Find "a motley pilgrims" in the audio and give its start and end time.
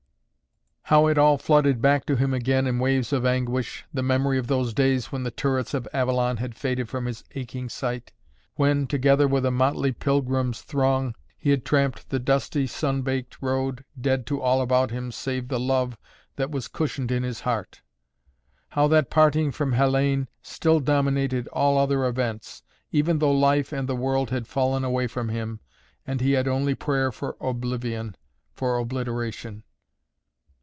9.45-10.61